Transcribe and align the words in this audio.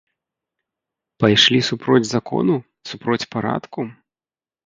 Пайшлі 1.23 1.59
супроць 1.69 2.09
закону, 2.15 2.53
супроць 2.93 3.29
парадку? 3.35 3.79